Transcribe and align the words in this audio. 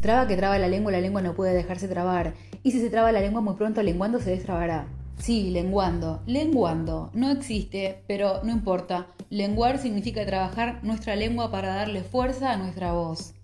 Traba 0.00 0.26
que 0.26 0.36
traba 0.36 0.58
la 0.58 0.68
lengua, 0.68 0.92
la 0.92 1.00
lengua 1.00 1.20
no 1.20 1.34
puede 1.34 1.52
dejarse 1.52 1.86
trabar. 1.86 2.34
Y 2.62 2.70
si 2.72 2.80
se 2.80 2.88
traba 2.88 3.12
la 3.12 3.20
lengua 3.20 3.42
muy 3.42 3.54
pronto, 3.54 3.82
lenguando 3.82 4.18
se 4.18 4.30
destrabará. 4.30 4.88
Sí, 5.18 5.50
lenguando. 5.50 6.22
Lenguando. 6.26 7.10
No 7.12 7.30
existe, 7.30 8.02
pero 8.06 8.42
no 8.42 8.50
importa. 8.50 9.08
Lenguar 9.28 9.78
significa 9.78 10.24
trabajar 10.24 10.80
nuestra 10.82 11.16
lengua 11.16 11.50
para 11.50 11.74
darle 11.74 12.02
fuerza 12.02 12.52
a 12.52 12.56
nuestra 12.56 12.92
voz. 12.92 13.34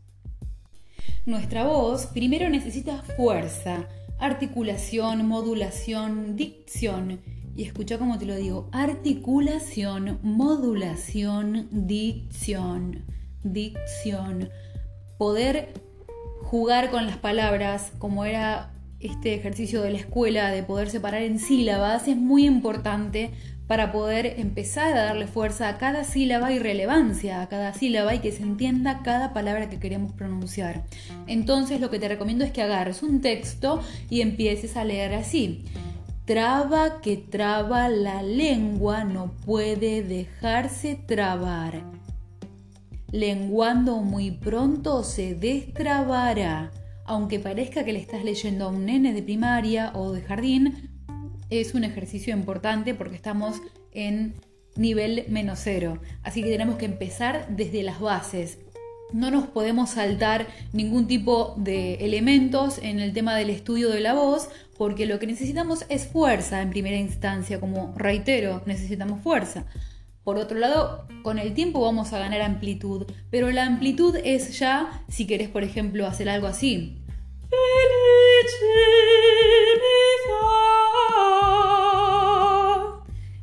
Nuestra 1.26 1.64
voz 1.64 2.06
primero 2.06 2.48
necesita 2.48 3.02
fuerza, 3.02 3.88
articulación, 4.18 5.26
modulación, 5.26 6.36
dicción. 6.36 7.20
Y 7.54 7.64
escucha 7.64 7.98
cómo 7.98 8.18
te 8.18 8.24
lo 8.24 8.34
digo. 8.34 8.70
Articulación, 8.72 10.18
modulación, 10.22 11.68
dicción. 11.70 13.04
Dicción. 13.42 14.48
Poder 15.18 15.85
jugar 16.46 16.90
con 16.90 17.06
las 17.06 17.16
palabras 17.16 17.90
como 17.98 18.24
era 18.24 18.70
este 19.00 19.34
ejercicio 19.34 19.82
de 19.82 19.90
la 19.90 19.98
escuela 19.98 20.50
de 20.52 20.62
poder 20.62 20.90
separar 20.90 21.22
en 21.22 21.40
sílabas 21.40 22.06
es 22.06 22.16
muy 22.16 22.46
importante 22.46 23.32
para 23.66 23.90
poder 23.90 24.34
empezar 24.38 24.96
a 24.96 25.06
darle 25.06 25.26
fuerza 25.26 25.68
a 25.68 25.76
cada 25.76 26.04
sílaba 26.04 26.52
y 26.52 26.60
relevancia 26.60 27.42
a 27.42 27.48
cada 27.48 27.74
sílaba 27.74 28.14
y 28.14 28.20
que 28.20 28.30
se 28.30 28.44
entienda 28.44 29.00
cada 29.02 29.32
palabra 29.32 29.68
que 29.68 29.80
queremos 29.80 30.12
pronunciar. 30.12 30.84
Entonces 31.26 31.80
lo 31.80 31.90
que 31.90 31.98
te 31.98 32.06
recomiendo 32.06 32.44
es 32.44 32.52
que 32.52 32.62
agarres 32.62 33.02
un 33.02 33.20
texto 33.20 33.82
y 34.08 34.20
empieces 34.20 34.76
a 34.76 34.84
leer 34.84 35.14
así. 35.14 35.64
Traba 36.26 37.00
que 37.00 37.16
traba 37.16 37.88
la 37.88 38.22
lengua 38.22 39.02
no 39.02 39.32
puede 39.44 40.02
dejarse 40.02 40.94
trabar. 40.94 41.82
Lenguando 43.12 43.98
muy 43.98 44.30
pronto 44.30 45.04
se 45.04 45.34
destrabará 45.34 46.70
aunque 47.06 47.38
parezca 47.38 47.84
que 47.84 47.92
le 47.92 48.00
estás 48.00 48.24
leyendo 48.24 48.64
a 48.64 48.68
un 48.68 48.86
nene 48.86 49.12
de 49.12 49.22
primaria 49.22 49.92
o 49.94 50.12
de 50.12 50.22
jardín, 50.22 50.90
es 51.50 51.74
un 51.74 51.84
ejercicio 51.84 52.34
importante 52.34 52.94
porque 52.94 53.16
estamos 53.16 53.62
en 53.92 54.34
nivel 54.76 55.24
menos 55.28 55.60
cero. 55.62 56.00
Así 56.22 56.42
que 56.42 56.50
tenemos 56.50 56.76
que 56.76 56.84
empezar 56.84 57.46
desde 57.48 57.82
las 57.82 58.00
bases. 58.00 58.58
No 59.12 59.30
nos 59.30 59.46
podemos 59.46 59.90
saltar 59.90 60.48
ningún 60.72 61.06
tipo 61.06 61.54
de 61.56 61.94
elementos 61.94 62.78
en 62.78 62.98
el 62.98 63.12
tema 63.12 63.36
del 63.36 63.50
estudio 63.50 63.90
de 63.90 64.00
la 64.00 64.14
voz 64.14 64.48
porque 64.76 65.06
lo 65.06 65.20
que 65.20 65.28
necesitamos 65.28 65.86
es 65.88 66.08
fuerza 66.08 66.60
en 66.60 66.70
primera 66.70 66.96
instancia, 66.96 67.60
como 67.60 67.94
reitero, 67.96 68.62
necesitamos 68.66 69.22
fuerza. 69.22 69.66
Por 70.26 70.38
otro 70.38 70.58
lado, 70.58 71.06
con 71.22 71.38
el 71.38 71.54
tiempo 71.54 71.80
vamos 71.80 72.12
a 72.12 72.18
ganar 72.18 72.42
amplitud, 72.42 73.06
pero 73.30 73.48
la 73.52 73.64
amplitud 73.64 74.16
es 74.24 74.58
ya 74.58 75.04
si 75.06 75.24
querés, 75.24 75.48
por 75.48 75.62
ejemplo, 75.62 76.04
hacer 76.04 76.28
algo 76.28 76.48
así. 76.48 76.98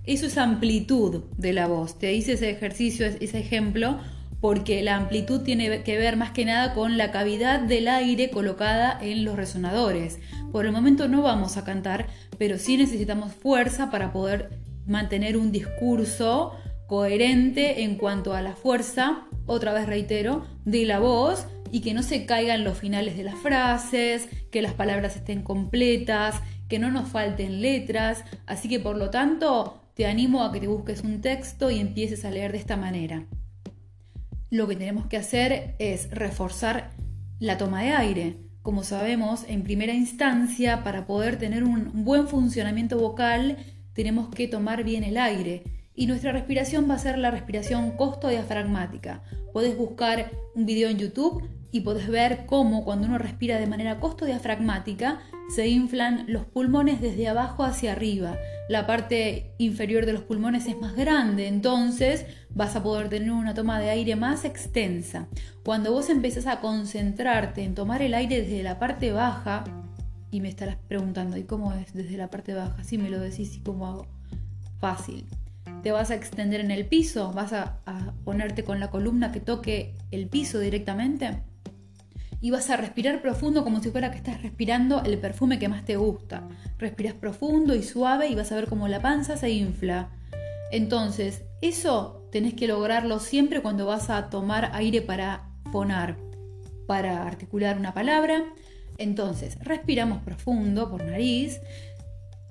Eso 0.04 0.26
es 0.26 0.38
amplitud 0.38 1.23
de 1.38 1.54
la 1.54 1.67
voz. 1.67 1.98
Te 1.98 2.11
hice 2.14 2.34
ese 2.34 2.50
ejercicio, 2.50 3.06
ese 3.06 3.39
ejemplo, 3.39 3.98
porque 4.42 4.84
la 4.84 4.98
amplitud 4.98 5.39
tiene 5.39 5.84
que 5.84 5.98
ver 5.98 6.17
más 6.17 6.31
que 6.31 6.44
nada 6.44 6.73
con 6.73 6.98
la 6.98 7.11
cavidad 7.11 7.61
del 7.61 7.88
aire 7.88 8.30
colocada 8.30 9.00
en 9.02 9.23
los 9.23 9.38
resonadores. 9.38 10.20
Por 10.52 10.66
el 10.66 10.73
momento 10.73 11.08
no 11.08 11.22
vamos 11.22 11.56
a 11.56 11.64
cantar, 11.64 12.08
pero 12.38 12.58
sí 12.58 12.76
necesitamos 12.76 13.31
fuerza 13.31 13.89
para 13.89 14.11
poder 14.11 14.59
mantener 14.86 15.38
un 15.38 15.54
discurso 15.54 16.58
coherente 16.94 17.81
en 17.81 17.95
cuanto 17.95 18.36
a 18.36 18.44
la 18.44 18.53
fuerza, 18.53 19.25
otra 19.47 19.73
vez 19.73 19.88
reitero, 19.88 20.45
de 20.63 20.86
la 20.86 20.99
voz 20.99 21.47
y 21.72 21.81
que 21.81 21.95
no 21.95 22.03
se 22.03 22.27
caigan 22.27 22.63
los 22.63 22.77
finales 22.77 23.17
de 23.17 23.23
las 23.23 23.33
frases, 23.33 24.30
que 24.52 24.61
las 24.61 24.75
palabras 24.75 25.16
estén 25.16 25.41
completas, 25.41 26.39
que 26.70 26.77
no 26.77 26.92
nos 26.92 27.09
falten 27.09 27.64
letras. 27.64 28.23
Así 28.45 28.70
que 28.70 28.80
por 28.80 28.95
lo 28.95 29.09
tanto 29.09 29.89
te 29.95 30.05
animo 30.05 30.43
a 30.43 30.52
que 30.52 30.59
te 30.59 30.67
busques 30.67 31.02
un 31.02 31.21
texto 31.21 31.71
y 31.71 31.80
empieces 31.80 32.26
a 32.26 32.30
leer 32.30 32.52
de 32.52 32.59
esta 32.59 32.77
manera. 32.77 33.26
Lo 34.52 34.67
que 34.67 34.76
tenemos 34.76 35.08
que 35.08 35.17
hacer 35.17 35.73
es 35.80 36.11
reforzar 36.11 36.92
la 37.39 37.58
toma 37.58 37.82
de 37.82 37.89
aire. 37.89 38.37
Como 38.61 38.83
sabemos, 38.83 39.45
en 39.48 39.64
primera 39.64 39.95
instancia, 39.95 40.83
para 40.83 41.08
poder 41.08 41.39
tener 41.39 41.64
un 41.64 42.05
buen 42.05 42.27
funcionamiento 42.27 42.99
vocal, 42.99 43.58
tenemos 43.93 44.30
que 44.30 44.48
tomar 44.48 44.83
bien 44.83 45.03
el 45.03 45.17
aire 45.17 45.64
y 45.95 46.08
nuestra 46.08 46.31
respiración 46.31 46.89
va 46.89 46.95
a 46.95 46.99
ser 46.99 47.17
la 47.17 47.31
respiración 47.31 47.92
costo-diafragmática. 47.92 49.23
Puedes 49.52 49.77
buscar 49.77 50.31
un 50.55 50.65
video 50.65 50.89
en 50.89 50.98
YouTube 50.98 51.48
y 51.71 51.81
puedes 51.81 52.08
ver 52.08 52.45
cómo 52.45 52.83
cuando 52.83 53.08
uno 53.08 53.17
respira 53.17 53.59
de 53.59 53.67
manera 53.67 53.99
costo-diafragmática 53.99 55.20
se 55.53 55.67
inflan 55.67 56.26
los 56.27 56.45
pulmones 56.45 57.02
desde 57.02 57.27
abajo 57.27 57.64
hacia 57.64 57.92
arriba. 57.92 58.37
La 58.70 58.87
parte 58.87 59.53
inferior 59.58 60.05
de 60.05 60.14
los 60.14 60.23
pulmones 60.23 60.67
es 60.67 60.80
más 60.80 60.95
grande, 60.95 61.48
entonces 61.48 62.26
vas 62.49 62.76
a 62.76 62.83
poder 62.83 63.09
tener 63.09 63.32
una 63.32 63.53
toma 63.53 63.80
de 63.80 63.89
aire 63.89 64.15
más 64.15 64.45
extensa. 64.45 65.27
Cuando 65.64 65.92
vos 65.92 66.09
empezás 66.09 66.48
a 66.48 66.59
concentrarte 66.59 67.64
en 67.64 67.76
tomar 67.76 68.02
el 68.02 68.14
aire 68.14 68.42
desde 68.42 68.64
la 68.64 68.80
parte 68.80 69.11
baja, 69.11 69.64
y 70.32 70.42
me 70.42 70.49
estarás 70.49 70.77
preguntando, 70.87 71.37
¿y 71.37 71.43
cómo 71.43 71.73
es 71.73 71.93
desde 71.93 72.17
la 72.17 72.30
parte 72.30 72.55
baja? 72.55 72.83
Si 72.83 72.98
me 72.98 73.09
lo 73.09 73.20
decís, 73.20 73.55
¿y 73.55 73.59
cómo 73.59 73.87
hago? 73.87 74.08
Fácil 74.80 75.26
te 75.83 75.92
vas 75.92 76.11
a 76.11 76.16
extender 76.16 76.61
en 76.61 76.71
el 76.71 76.86
piso, 76.86 77.32
vas 77.33 77.52
a, 77.54 77.82
ponerte 78.23 78.64
con 78.64 78.80
la 78.80 78.89
columna 78.89 79.33
que 79.33 79.42
toque 79.42 79.95
el 80.11 80.27
piso 80.27 80.60
directamente 80.60 81.44
y 82.39 82.52
vas 82.52 82.70
a 82.70 82.77
respirar 82.77 83.21
profundo 83.21 83.64
como 83.64 83.82
si 83.82 83.89
fuera 83.89 84.10
que 84.10 84.17
estás 84.17 84.42
respirando 84.42 85.04
el 85.04 85.17
perfume 85.17 85.60
que 85.60 85.67
más 85.67 85.86
te 85.86 85.98
gusta. 85.98 86.48
Respiras 86.77 87.14
profundo 87.14 87.76
y 87.76 87.83
suave 87.83 88.27
y 88.27 88.36
vas 88.36 88.52
a 88.52 88.55
ver 88.55 88.67
cómo 88.67 88.88
la 88.88 89.02
panza 89.02 89.38
se 89.38 89.49
infla. 89.49 90.10
Entonces, 90.71 91.44
eso 91.61 92.27
tenés 92.32 92.54
que 92.54 92.67
lograrlo 92.67 93.20
siempre 93.20 93.61
cuando 93.61 93.86
vas 93.86 94.10
a 94.10 94.30
tomar 94.30 94.71
aire 94.73 95.02
para 95.02 95.50
fonar, 95.71 96.17
para 96.88 97.26
articular 97.26 97.77
una 97.77 97.94
palabra. 97.94 98.44
Entonces, 98.98 99.58
respiramos 99.60 100.21
profundo 100.21 100.89
por 100.89 101.04
nariz, 101.05 101.61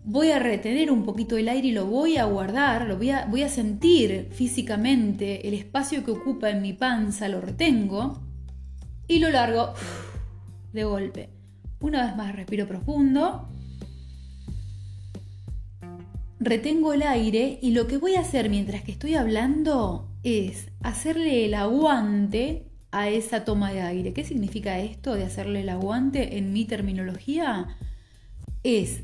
voy 0.04 0.30
a 0.30 0.38
retener 0.38 0.90
un 0.90 1.04
poquito 1.04 1.36
el 1.36 1.48
aire 1.48 1.68
y 1.68 1.72
lo 1.72 1.86
voy 1.86 2.16
a 2.16 2.24
guardar, 2.24 2.86
lo 2.86 2.96
voy 2.96 3.10
a, 3.10 3.26
voy 3.26 3.42
a 3.42 3.48
sentir 3.48 4.28
físicamente 4.32 5.46
el 5.46 5.54
espacio 5.54 6.04
que 6.04 6.10
ocupa 6.10 6.50
en 6.50 6.62
mi 6.62 6.72
panza, 6.72 7.28
lo 7.28 7.40
retengo 7.40 8.20
y 9.06 9.18
lo 9.18 9.30
largo 9.30 9.74
de 10.72 10.84
golpe. 10.84 11.28
Una 11.80 12.06
vez 12.06 12.16
más 12.16 12.34
respiro 12.34 12.66
profundo. 12.66 13.48
Retengo 16.38 16.92
el 16.92 17.02
aire 17.02 17.58
y 17.62 17.70
lo 17.70 17.86
que 17.86 17.98
voy 17.98 18.16
a 18.16 18.20
hacer 18.20 18.50
mientras 18.50 18.82
que 18.82 18.92
estoy 18.92 19.14
hablando 19.14 20.08
es 20.24 20.68
hacerle 20.80 21.44
el 21.44 21.54
aguante 21.54 22.68
a 22.90 23.08
esa 23.08 23.44
toma 23.44 23.72
de 23.72 23.82
aire. 23.82 24.12
¿Qué 24.12 24.24
significa 24.24 24.78
esto 24.80 25.14
de 25.14 25.24
hacerle 25.24 25.60
el 25.60 25.68
aguante 25.68 26.38
en 26.38 26.52
mi 26.52 26.64
terminología? 26.64 27.76
Es 28.64 29.02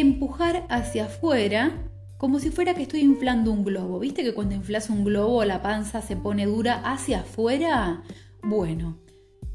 empujar 0.00 0.66
hacia 0.68 1.06
afuera 1.06 1.72
como 2.18 2.38
si 2.38 2.50
fuera 2.50 2.74
que 2.74 2.82
estoy 2.82 3.00
inflando 3.00 3.50
un 3.50 3.64
globo. 3.64 3.98
¿Viste 3.98 4.22
que 4.22 4.34
cuando 4.34 4.54
inflas 4.54 4.90
un 4.90 5.04
globo 5.04 5.42
la 5.44 5.62
panza 5.62 6.02
se 6.02 6.16
pone 6.16 6.44
dura 6.44 6.82
hacia 6.84 7.20
afuera? 7.20 8.02
Bueno, 8.42 8.98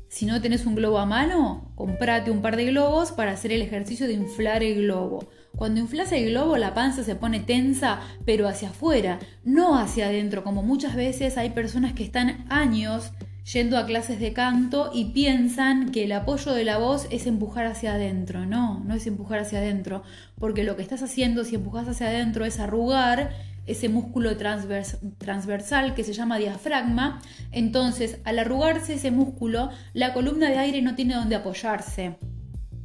si 0.08 0.26
no 0.26 0.42
tenés 0.42 0.66
un 0.66 0.76
globo 0.76 0.98
a 0.98 1.06
mano, 1.06 1.72
comprate 1.76 2.32
un 2.32 2.42
par 2.42 2.56
de 2.56 2.66
globos 2.66 3.12
para 3.12 3.34
hacer 3.34 3.52
el 3.52 3.62
ejercicio 3.62 4.08
de 4.08 4.14
inflar 4.14 4.64
el 4.64 4.84
globo. 4.84 5.28
Cuando 5.56 5.80
inflas 5.80 6.12
el 6.12 6.32
globo 6.32 6.58
la 6.58 6.74
panza 6.74 7.04
se 7.04 7.16
pone 7.16 7.40
tensa, 7.40 8.00
pero 8.26 8.48
hacia 8.48 8.70
afuera, 8.70 9.20
no 9.44 9.78
hacia 9.78 10.08
adentro, 10.08 10.44
como 10.44 10.64
muchas 10.64 10.96
veces 10.96 11.38
hay 11.38 11.52
personas 11.52 11.94
que 11.94 12.04
están 12.04 12.46
años 12.50 13.12
yendo 13.52 13.78
a 13.78 13.86
clases 13.86 14.20
de 14.20 14.34
canto 14.34 14.90
y 14.94 15.06
piensan 15.06 15.92
que 15.92 16.06
el 16.06 16.12
apoyo 16.14 16.54
de 16.54 16.66
la 16.66 16.78
voz 16.78 17.08
es 17.12 17.28
empujar 17.28 17.66
hacia 17.66 17.94
adentro. 17.94 18.46
No, 18.46 18.84
no 18.84 18.96
es 18.96 19.06
empujar 19.06 19.40
hacia 19.40 19.60
adentro, 19.60 20.04
porque 20.40 20.64
lo 20.64 20.76
que 20.76 20.82
estás 20.82 21.04
haciendo 21.04 21.44
si 21.44 21.56
empujas 21.56 21.88
hacia 21.88 22.08
adentro 22.08 22.46
es 22.46 22.60
arrugar 22.60 23.32
ese 23.68 23.90
músculo 23.90 24.36
transversal 24.38 25.96
que 25.96 26.04
se 26.04 26.14
llama 26.14 26.38
diafragma. 26.38 27.22
Entonces, 27.52 28.20
al 28.24 28.40
arrugarse 28.40 28.96
ese 28.96 29.12
músculo, 29.12 29.70
la 29.94 30.14
columna 30.14 30.50
de 30.50 30.58
aire 30.58 30.82
no 30.82 30.96
tiene 30.96 31.16
donde 31.16 31.36
apoyarse. 31.36 32.18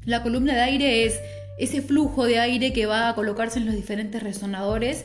La 0.04 0.22
columna 0.22 0.54
de 0.54 0.60
aire 0.60 1.04
es 1.04 1.18
ese 1.58 1.82
flujo 1.82 2.24
de 2.24 2.38
aire 2.38 2.72
que 2.72 2.86
va 2.86 3.08
a 3.08 3.14
colocarse 3.14 3.58
en 3.58 3.66
los 3.66 3.74
diferentes 3.74 4.22
resonadores. 4.22 5.04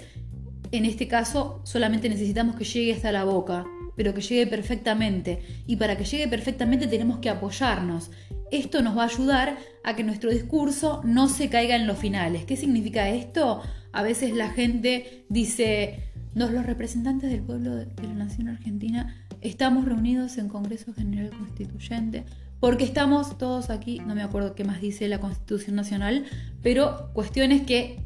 En 0.72 0.86
este 0.86 1.08
caso, 1.08 1.62
solamente 1.64 2.10
necesitamos 2.10 2.56
que 2.56 2.64
llegue 2.64 2.94
hasta 2.94 3.12
la 3.12 3.24
boca 3.24 3.66
pero 3.96 4.14
que 4.14 4.22
llegue 4.22 4.48
perfectamente. 4.48 5.42
Y 5.66 5.76
para 5.78 5.98
que 5.98 6.06
llegue 6.06 6.28
perfectamente 6.28 6.88
tenemos 6.88 7.20
que 7.20 7.30
apoyarnos. 7.30 8.12
Esto 8.52 8.82
nos 8.82 8.98
va 8.98 9.04
a 9.04 9.08
ayudar 9.08 9.58
a 9.84 9.96
que 9.96 10.04
nuestro 10.04 10.30
discurso 10.30 11.02
no 11.04 11.28
se 11.28 11.50
caiga 11.50 11.76
en 11.76 11.88
los 11.88 11.98
finales. 11.98 12.46
¿Qué 12.46 12.58
significa 12.58 13.10
esto? 13.10 13.62
A 13.92 14.04
veces 14.04 14.34
la 14.34 14.50
gente 14.50 15.26
dice, 15.30 16.12
los 16.34 16.66
representantes 16.66 17.32
del 17.32 17.42
pueblo 17.42 17.76
de 17.76 17.88
la 18.04 18.14
nación 18.14 18.50
argentina 18.50 19.26
estamos 19.42 19.86
reunidos 19.86 20.38
en 20.38 20.50
Congreso 20.50 20.94
General 20.94 21.30
Constituyente, 21.30 22.26
porque 22.60 22.84
estamos 22.84 23.38
todos 23.38 23.70
aquí, 23.70 24.00
no 24.06 24.16
me 24.16 24.24
acuerdo 24.24 24.56
qué 24.56 24.64
más 24.64 24.82
dice 24.82 25.08
la 25.08 25.20
Constitución 25.20 25.76
Nacional, 25.76 26.26
pero 26.62 27.12
cuestiones 27.14 27.62
que 27.62 28.04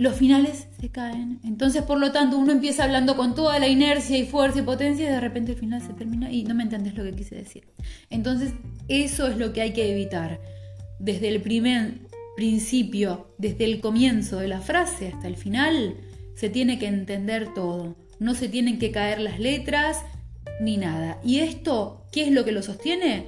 los 0.00 0.14
finales 0.14 0.66
se 0.80 0.88
caen. 0.88 1.40
Entonces, 1.44 1.82
por 1.82 2.00
lo 2.00 2.10
tanto, 2.10 2.38
uno 2.38 2.52
empieza 2.52 2.84
hablando 2.84 3.18
con 3.18 3.34
toda 3.34 3.58
la 3.58 3.68
inercia 3.68 4.16
y 4.16 4.24
fuerza 4.24 4.60
y 4.60 4.62
potencia 4.62 5.04
y 5.04 5.12
de 5.12 5.20
repente 5.20 5.52
el 5.52 5.58
final 5.58 5.82
se 5.82 5.92
termina 5.92 6.32
y 6.32 6.42
no 6.42 6.54
me 6.54 6.62
entendés 6.62 6.94
lo 6.94 7.04
que 7.04 7.12
quise 7.12 7.34
decir. 7.34 7.68
Entonces, 8.08 8.54
eso 8.88 9.26
es 9.26 9.36
lo 9.36 9.52
que 9.52 9.60
hay 9.60 9.74
que 9.74 9.92
evitar. 9.92 10.40
Desde 10.98 11.28
el 11.28 11.42
primer 11.42 11.98
principio, 12.34 13.34
desde 13.36 13.66
el 13.66 13.82
comienzo 13.82 14.38
de 14.38 14.48
la 14.48 14.62
frase 14.62 15.08
hasta 15.08 15.28
el 15.28 15.36
final, 15.36 15.96
se 16.34 16.48
tiene 16.48 16.78
que 16.78 16.86
entender 16.86 17.52
todo. 17.52 17.94
No 18.18 18.34
se 18.34 18.48
tienen 18.48 18.78
que 18.78 18.92
caer 18.92 19.20
las 19.20 19.38
letras 19.38 19.98
ni 20.62 20.78
nada. 20.78 21.20
¿Y 21.22 21.40
esto 21.40 22.06
qué 22.10 22.22
es 22.22 22.32
lo 22.32 22.46
que 22.46 22.52
lo 22.52 22.62
sostiene? 22.62 23.26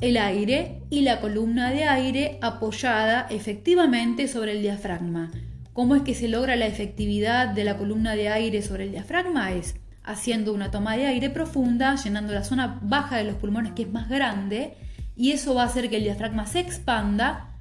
El 0.00 0.16
aire 0.16 0.82
y 0.90 1.02
la 1.02 1.20
columna 1.20 1.70
de 1.70 1.84
aire 1.84 2.38
apoyada 2.42 3.28
efectivamente 3.30 4.26
sobre 4.26 4.50
el 4.50 4.62
diafragma. 4.62 5.30
¿Cómo 5.76 5.94
es 5.94 6.04
que 6.04 6.14
se 6.14 6.28
logra 6.28 6.56
la 6.56 6.64
efectividad 6.64 7.48
de 7.48 7.62
la 7.62 7.76
columna 7.76 8.16
de 8.16 8.30
aire 8.30 8.62
sobre 8.62 8.84
el 8.84 8.92
diafragma? 8.92 9.52
Es 9.52 9.74
haciendo 10.04 10.54
una 10.54 10.70
toma 10.70 10.96
de 10.96 11.04
aire 11.04 11.28
profunda, 11.28 11.96
llenando 11.96 12.32
la 12.32 12.44
zona 12.44 12.80
baja 12.80 13.18
de 13.18 13.24
los 13.24 13.34
pulmones 13.34 13.72
que 13.72 13.82
es 13.82 13.92
más 13.92 14.08
grande, 14.08 14.72
y 15.16 15.32
eso 15.32 15.54
va 15.54 15.64
a 15.64 15.66
hacer 15.66 15.90
que 15.90 15.98
el 15.98 16.04
diafragma 16.04 16.46
se 16.46 16.60
expanda 16.60 17.58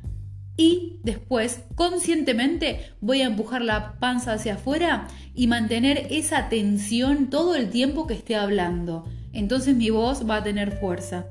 y 0.56 1.02
después 1.04 1.66
conscientemente 1.76 2.94
voy 3.02 3.22
a 3.22 3.26
empujar 3.26 3.62
la 3.62 4.00
panza 4.00 4.32
hacia 4.32 4.54
afuera 4.54 5.10
y 5.34 5.48
mantener 5.48 6.08
esa 6.10 6.48
tensión 6.48 7.30
todo 7.30 7.54
el 7.54 7.70
tiempo 7.70 8.08
que 8.08 8.14
esté 8.14 8.38
hablando. 8.38 9.04
Entonces 9.34 9.76
mi 9.76 9.90
voz 9.90 10.26
va 10.26 10.38
a 10.38 10.44
tener 10.44 10.72
fuerza. 10.80 11.26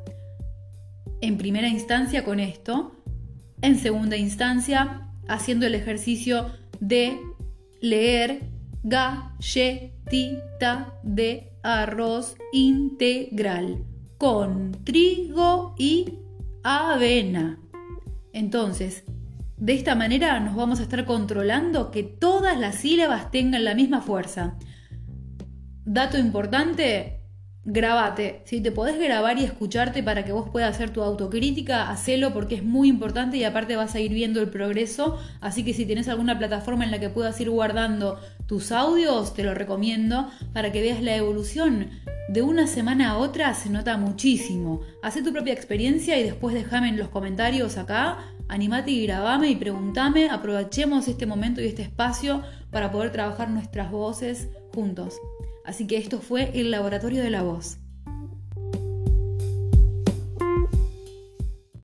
En 1.22 1.38
primera 1.38 1.68
instancia 1.68 2.24
con 2.24 2.40
esto, 2.40 2.94
en 3.62 3.78
segunda 3.78 4.18
instancia 4.18 5.00
haciendo 5.28 5.66
el 5.66 5.74
ejercicio 5.74 6.50
de 6.86 7.18
leer 7.80 8.50
galletita 8.82 10.12
de 11.02 11.52
arroz 11.62 12.36
integral 12.52 13.84
con 14.18 14.72
trigo 14.84 15.74
y 15.78 16.18
avena. 16.62 17.58
Entonces, 18.34 19.04
de 19.56 19.72
esta 19.72 19.94
manera 19.94 20.38
nos 20.40 20.54
vamos 20.56 20.80
a 20.80 20.82
estar 20.82 21.06
controlando 21.06 21.90
que 21.90 22.02
todas 22.02 22.58
las 22.58 22.74
sílabas 22.76 23.30
tengan 23.30 23.64
la 23.64 23.74
misma 23.74 24.02
fuerza. 24.02 24.58
Dato 25.86 26.18
importante, 26.18 27.23
grabate. 27.64 28.42
Si 28.44 28.60
te 28.60 28.70
podés 28.70 28.98
grabar 28.98 29.38
y 29.38 29.44
escucharte 29.44 30.02
para 30.02 30.24
que 30.24 30.32
vos 30.32 30.48
puedas 30.50 30.74
hacer 30.74 30.90
tu 30.90 31.02
autocrítica, 31.02 31.90
hacelo 31.90 32.32
porque 32.32 32.56
es 32.56 32.64
muy 32.64 32.88
importante 32.88 33.36
y 33.38 33.44
aparte 33.44 33.76
vas 33.76 33.94
a 33.94 34.00
ir 34.00 34.12
viendo 34.12 34.40
el 34.40 34.50
progreso. 34.50 35.18
Así 35.40 35.64
que 35.64 35.72
si 35.72 35.86
tienes 35.86 36.08
alguna 36.08 36.38
plataforma 36.38 36.84
en 36.84 36.90
la 36.90 37.00
que 37.00 37.08
puedas 37.08 37.40
ir 37.40 37.50
guardando 37.50 38.18
tus 38.46 38.72
audios, 38.72 39.34
te 39.34 39.44
lo 39.44 39.54
recomiendo 39.54 40.30
para 40.52 40.72
que 40.72 40.82
veas 40.82 41.02
la 41.02 41.16
evolución. 41.16 41.90
De 42.28 42.42
una 42.42 42.66
semana 42.66 43.10
a 43.10 43.18
otra 43.18 43.54
se 43.54 43.70
nota 43.70 43.96
muchísimo. 43.96 44.80
Haz 45.02 45.22
tu 45.22 45.32
propia 45.32 45.52
experiencia 45.52 46.18
y 46.18 46.22
después 46.22 46.54
déjame 46.54 46.88
en 46.88 46.98
los 46.98 47.08
comentarios 47.08 47.78
acá. 47.78 48.18
Animate 48.48 48.90
y 48.90 49.06
grabame 49.06 49.48
y 49.48 49.56
preguntame. 49.56 50.28
Aprovechemos 50.28 51.08
este 51.08 51.26
momento 51.26 51.62
y 51.62 51.66
este 51.66 51.82
espacio 51.82 52.42
para 52.70 52.90
poder 52.90 53.10
trabajar 53.10 53.48
nuestras 53.50 53.90
voces 53.90 54.48
juntos. 54.74 55.14
Así 55.64 55.86
que 55.86 55.96
esto 55.96 56.20
fue 56.20 56.50
el 56.54 56.70
Laboratorio 56.70 57.22
de 57.22 57.30
la 57.30 57.42
Voz. 57.42 57.78